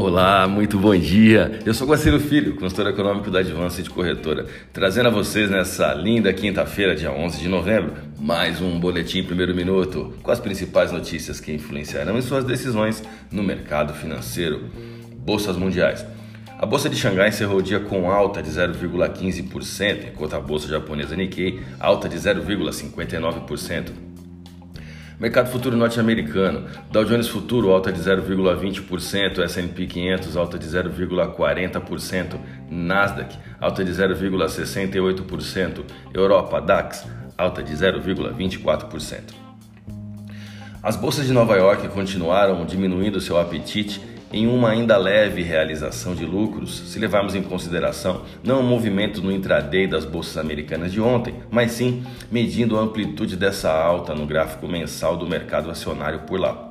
[0.00, 1.58] Olá, muito bom dia.
[1.66, 6.32] Eu sou Guaciro Filho, consultor econômico da Advance de Corretora, trazendo a vocês nessa linda
[6.32, 11.52] quinta-feira, dia 11 de novembro, mais um boletim primeiro minuto com as principais notícias que
[11.52, 14.70] influenciarão em suas decisões no mercado financeiro.
[15.16, 16.06] Bolsas mundiais.
[16.60, 21.16] A bolsa de Xangai encerrou o dia com alta de 0,15%, enquanto a bolsa japonesa
[21.16, 24.07] Nikkei alta de 0,59%.
[25.20, 32.38] Mercado futuro norte-americano, Dow Jones futuro alta de 0,20%, S&P 500 alta de 0,40%,
[32.70, 37.04] Nasdaq alta de 0,68%, Europa DAX
[37.36, 39.34] alta de 0,24%.
[40.80, 44.00] As bolsas de Nova York continuaram diminuindo seu apetite
[44.32, 49.32] em uma ainda leve realização de lucros, se levarmos em consideração não o movimento no
[49.32, 54.68] intraday das bolsas americanas de ontem, mas sim medindo a amplitude dessa alta no gráfico
[54.68, 56.68] mensal do mercado acionário por lá.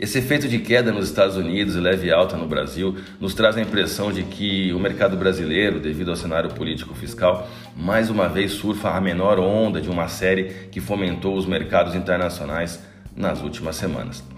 [0.00, 3.60] Esse efeito de queda nos Estados Unidos e leve alta no Brasil nos traz a
[3.60, 8.90] impressão de que o mercado brasileiro, devido ao cenário político fiscal, mais uma vez surfa
[8.90, 12.82] a menor onda de uma série que fomentou os mercados internacionais
[13.14, 14.31] nas últimas semanas.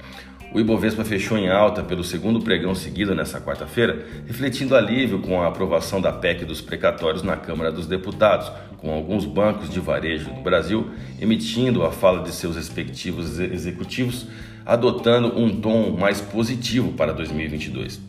[0.54, 5.48] O Ibovespa fechou em alta pelo segundo pregão seguido nesta quarta-feira, refletindo alívio com a
[5.48, 10.42] aprovação da PEC dos precatórios na Câmara dos Deputados, com alguns bancos de varejo do
[10.42, 14.28] Brasil emitindo a fala de seus respectivos executivos,
[14.64, 18.00] adotando um tom mais positivo para 2022.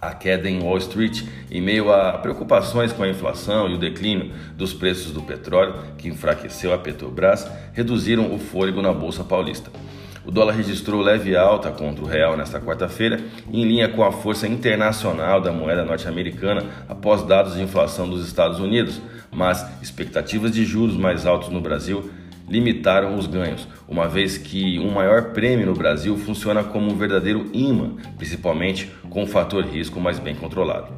[0.00, 4.32] A queda em Wall Street, em meio a preocupações com a inflação e o declínio
[4.56, 9.70] dos preços do petróleo, que enfraqueceu a Petrobras, reduziram o fôlego na Bolsa Paulista.
[10.24, 14.46] O dólar registrou leve alta contra o real nesta quarta-feira, em linha com a força
[14.46, 20.96] internacional da moeda norte-americana após dados de inflação dos Estados Unidos, mas expectativas de juros
[20.96, 22.10] mais altos no Brasil
[22.50, 27.48] limitaram os ganhos, uma vez que um maior prêmio no Brasil funciona como um verdadeiro
[27.54, 30.92] imã, principalmente com o fator risco mais bem controlado.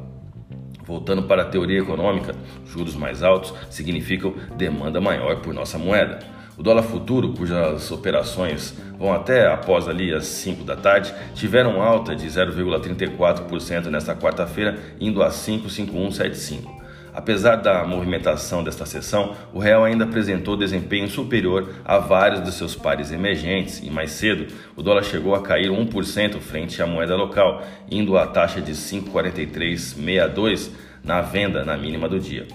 [0.83, 6.19] Voltando para a teoria econômica, juros mais altos significam demanda maior por nossa moeda.
[6.55, 12.15] O dólar futuro, cujas operações vão até após ali as 5 da tarde, tiveram alta
[12.15, 16.83] de 0,34% nesta quarta-feira, indo a 55175.
[17.11, 22.75] Apesar da movimentação desta sessão, o real ainda apresentou desempenho superior a vários dos seus
[22.75, 27.63] pares emergentes e mais cedo, o dólar chegou a cair 1% frente à moeda local,
[27.89, 30.71] indo à taxa de 5,4362
[31.03, 32.47] na venda na mínima do dia.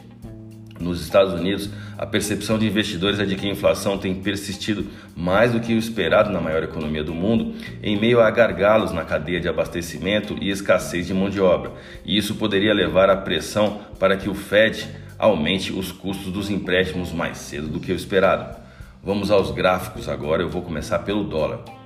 [0.81, 5.53] Nos Estados Unidos, a percepção de investidores é de que a inflação tem persistido mais
[5.53, 9.41] do que o esperado na maior economia do mundo, em meio a gargalos na cadeia
[9.41, 11.73] de abastecimento e escassez de mão de obra.
[12.05, 14.89] E isso poderia levar à pressão para que o Fed
[15.19, 18.57] aumente os custos dos empréstimos mais cedo do que o esperado.
[19.03, 21.78] Vamos aos gráficos agora, eu vou começar pelo dólar.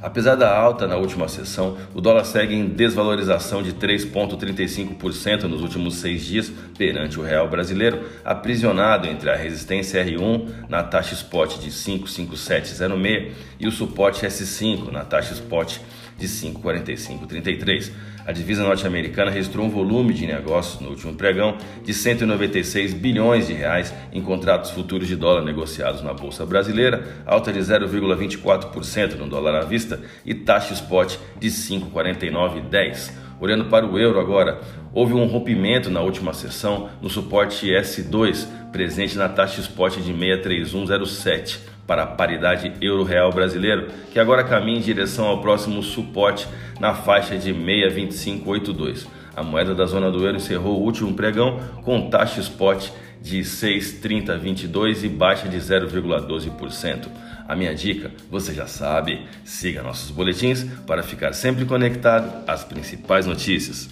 [0.00, 5.96] Apesar da alta na última sessão, o dólar segue em desvalorização de 3,35% nos últimos
[5.96, 11.70] seis dias perante o real brasileiro, aprisionado entre a resistência R1 na taxa spot de
[11.70, 15.78] 5,5706 e o suporte S5 na taxa spot
[16.18, 17.92] de 5,4533.
[18.26, 23.54] A divisa norte-americana registrou um volume de negócios no último pregão de 196 bilhões de
[23.54, 29.54] reais em contratos futuros de dólar negociados na bolsa brasileira, alta de 0,24% no dólar
[29.54, 33.12] à vista e taxa spot de 5,4910.
[33.40, 34.60] Olhando para o euro agora,
[34.92, 41.67] houve um rompimento na última sessão no suporte S2, presente na taxa spot de 63107
[41.88, 46.46] para a paridade euro-real brasileiro, que agora caminha em direção ao próximo suporte
[46.78, 49.06] na faixa de 6,2582.
[49.34, 52.90] A moeda da zona do euro encerrou o último pregão com taxa spot
[53.22, 57.08] de 6,3022 e baixa de 0,12%.
[57.48, 63.24] A minha dica, você já sabe, siga nossos boletins para ficar sempre conectado às principais
[63.24, 63.88] notícias.